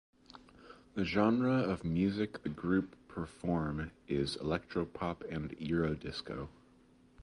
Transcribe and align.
The 0.95 1.05
genre 1.05 1.57
of 1.57 1.83
music 1.83 2.41
the 2.41 2.49
group 2.49 2.95
perform 3.07 3.91
is 4.07 4.35
electropop 4.37 5.21
and 5.31 5.51
eurodisco. 5.59 6.49